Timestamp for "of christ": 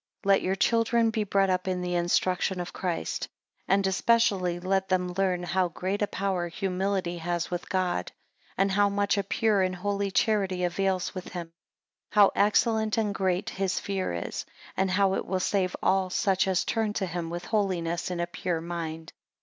2.59-3.25